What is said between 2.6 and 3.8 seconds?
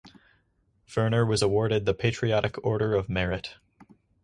Order of Merit.